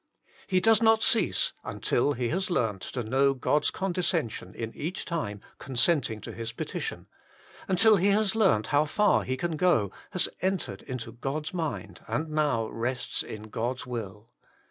[0.47, 4.75] He does not cease until he has learnt to know God s con descension in
[4.75, 7.05] each time consenting to his petition,
[7.67, 12.01] until he has learnt how far he can go, has entered into God s mind,
[12.07, 14.31] and now rests in God s will.